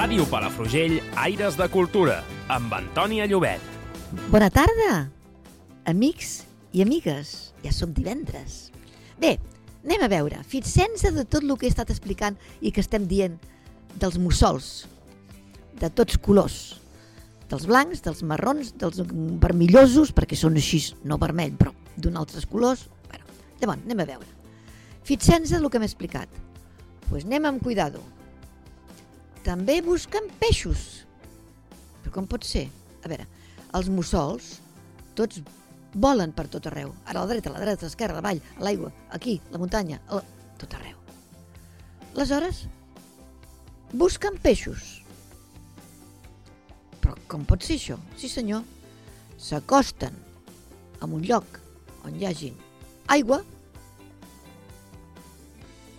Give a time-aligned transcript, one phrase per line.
[0.00, 3.60] Ràdio Palafrugell, Aires de Cultura, amb Antònia Llobet.
[4.32, 5.10] Bona tarda,
[5.90, 6.30] amics
[6.72, 7.50] i amigues.
[7.60, 8.70] Ja som divendres.
[9.20, 9.34] Bé,
[9.84, 10.38] anem a veure.
[10.48, 13.34] Fixem-se de tot el que he estat explicant i que estem dient
[14.00, 14.70] dels mussols,
[15.82, 16.56] de tots colors,
[17.50, 19.02] dels blancs, dels marrons, dels
[19.44, 22.86] vermellosos, perquè són així, no vermell, però d'un altres colors.
[23.10, 23.28] Bueno,
[23.60, 24.32] llavors, anem a veure.
[25.04, 26.32] Fixem-se del que m'he explicat.
[26.32, 28.00] Doncs pues anem amb cuidado.
[29.46, 31.06] També busquen peixos.
[32.02, 32.66] Però com pot ser?
[33.04, 33.26] A veure,
[33.76, 34.58] els mussols,
[35.16, 35.40] tots
[35.94, 36.92] volen per tot arreu.
[37.06, 39.40] Ara a la dreta, a la dreta, a l'esquerra, a la vall, a l'aigua, aquí,
[39.48, 40.24] a la muntanya, a la...
[40.60, 40.98] tot arreu.
[42.14, 42.64] Aleshores,
[43.92, 44.98] busquen peixos.
[47.00, 47.96] Però com pot ser això?
[48.20, 48.66] Sí senyor,
[49.40, 50.16] s'acosten
[51.00, 51.60] a un lloc
[52.04, 52.52] on hi hagi
[53.08, 53.40] aigua.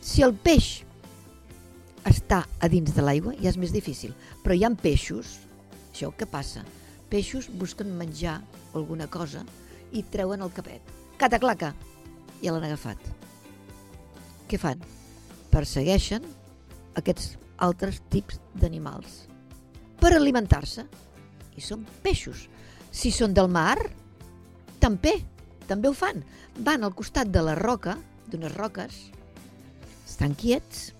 [0.00, 0.82] Si el peix
[2.08, 5.38] està a dins de l'aigua ja és més difícil, però hi ha peixos,
[5.90, 6.64] això què passa?
[7.10, 8.38] Peixos busquen menjar
[8.74, 9.42] alguna cosa
[9.92, 10.80] i treuen el capet.
[11.18, 11.74] Cataclaca!
[12.40, 13.00] Ja l'han agafat.
[14.48, 14.80] Què fan?
[15.50, 16.24] Persegueixen
[16.96, 19.26] aquests altres tips d'animals
[20.00, 20.86] per alimentar-se.
[21.58, 22.46] I són peixos.
[22.90, 23.76] Si són del mar,
[24.80, 25.18] també,
[25.68, 26.22] també ho fan.
[26.64, 27.98] Van al costat de la roca,
[28.30, 28.96] d'unes roques,
[30.08, 30.94] estan quiets,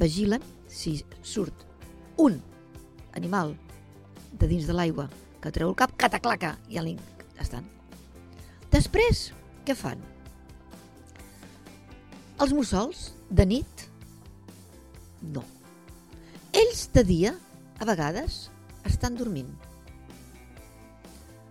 [0.00, 1.64] vigilen si surt
[2.18, 2.40] un
[3.14, 3.54] animal
[4.38, 5.08] de dins de l'aigua
[5.40, 6.84] que treu el cap, cataclaca, i ja
[7.40, 7.66] estan.
[8.72, 9.28] Després,
[9.66, 10.00] què fan?
[12.40, 13.84] Els mussols, de nit,
[15.22, 15.44] no.
[16.54, 17.34] Ells de dia,
[17.78, 18.48] a vegades,
[18.88, 19.52] estan dormint.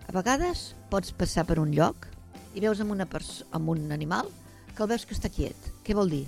[0.08, 2.08] A vegades pots passar per un lloc
[2.54, 3.06] i veus amb, una
[3.52, 4.28] amb un animal
[4.74, 5.70] que el veus que està quiet.
[5.86, 6.26] Què vol dir?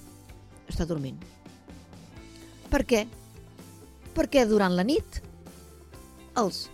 [0.71, 1.19] Està dormint.
[2.71, 3.05] Per què?
[4.17, 5.21] Perquè durant la nit
[6.37, 6.67] els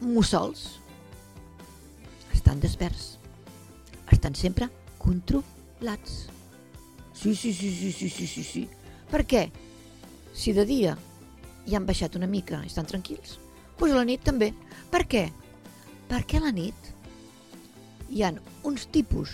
[0.00, 0.64] mussols
[2.34, 3.18] estan desperts.
[4.12, 6.28] Estan sempre controlats.
[7.14, 8.68] Sí, sí, sí, sí, sí, sí, sí, sí.
[9.10, 9.48] Per què?
[10.34, 10.96] Si de dia
[11.64, 13.38] ja han baixat una mica i estan tranquils,
[13.78, 14.52] doncs a la nit també.
[14.90, 15.28] Per què?
[16.10, 16.90] Perquè a la nit
[18.10, 19.32] hi han uns tipus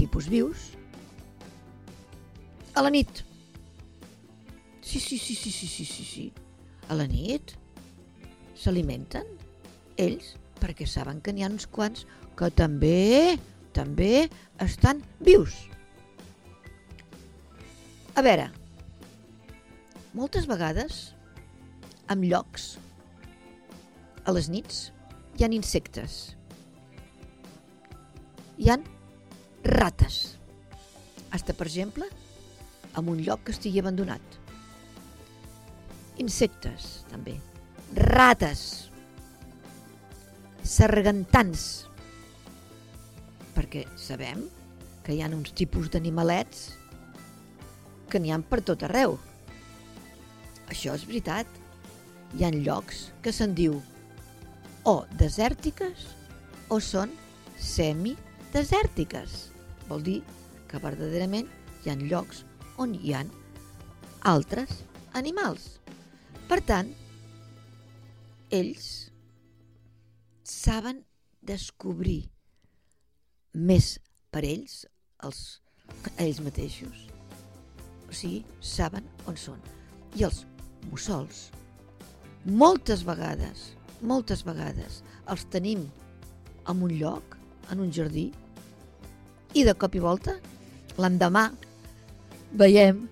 [0.00, 0.70] tipus vius
[2.80, 3.20] a la nit.
[4.80, 6.22] Sí, sí, sí, sí, sí, sí, sí, sí.
[6.88, 7.52] A la nit
[8.56, 9.28] s'alimenten
[10.00, 10.30] ells
[10.60, 12.06] perquè saben que n'hi ha uns quants
[12.40, 13.36] que també,
[13.76, 14.30] també
[14.64, 15.52] estan vius.
[18.16, 18.48] A veure,
[20.16, 21.12] moltes vegades,
[22.08, 22.72] en llocs,
[24.24, 24.88] a les nits,
[25.36, 26.16] hi han insectes.
[28.56, 28.88] Hi han
[29.68, 30.18] rates.
[31.30, 32.08] Hasta, per exemple,
[32.96, 34.38] en un lloc que estigui abandonat.
[36.20, 37.36] Insectes, també.
[37.96, 38.90] Rates.
[40.62, 41.66] Sargantans.
[43.54, 44.44] Perquè sabem
[45.04, 46.68] que hi ha uns tipus d'animalets
[48.10, 49.16] que n'hi han per tot arreu.
[50.70, 51.46] Això és veritat.
[52.36, 53.80] Hi han llocs que se'n diu
[54.86, 56.04] o desèrtiques
[56.70, 57.10] o són
[57.58, 59.50] semidesèrtiques.
[59.88, 60.20] Vol dir
[60.70, 61.48] que verdaderament
[61.82, 62.44] hi han llocs
[62.80, 63.30] on hi han
[64.30, 64.80] altres
[65.18, 65.78] animals.
[66.48, 66.90] Per tant,
[68.50, 68.88] ells
[70.50, 71.04] saben
[71.46, 72.24] descobrir
[73.54, 73.98] més
[74.30, 74.84] per ells,
[75.26, 75.60] els,
[76.18, 77.06] ells mateixos.
[78.08, 79.60] O sigui, saben on són.
[80.18, 80.44] I els
[80.90, 81.48] mussols,
[82.44, 83.70] moltes vegades,
[84.02, 85.84] moltes vegades, els tenim
[86.70, 87.36] en un lloc,
[87.70, 88.30] en un jardí,
[89.54, 90.36] i de cop i volta,
[90.98, 91.50] l'endemà,
[92.52, 93.06] veiem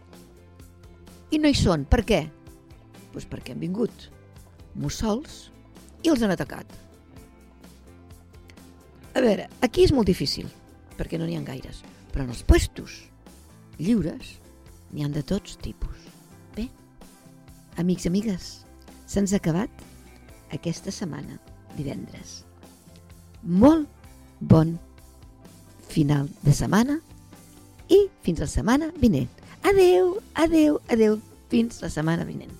[1.30, 1.84] i no hi són.
[1.88, 2.22] Per què?
[3.12, 4.08] Pues perquè han vingut
[4.78, 5.48] mussols
[6.04, 6.70] i els han atacat.
[9.18, 10.46] A veure, aquí és molt difícil,
[10.98, 11.82] perquè no n'hi ha gaires,
[12.12, 13.00] però en els puestos
[13.80, 14.36] lliures
[14.92, 16.06] n'hi han de tots tipus.
[16.54, 16.68] Bé,
[17.82, 18.50] amics i amigues,
[19.10, 19.82] se'ns ha acabat
[20.54, 21.40] aquesta setmana,
[21.74, 22.44] divendres.
[23.42, 23.88] Molt
[24.40, 24.76] bon
[25.88, 27.00] final de setmana
[28.28, 29.28] fins la setmana vinent.
[29.64, 31.16] Adeu, adeu, adeu,
[31.48, 32.52] fins la setmana vinent.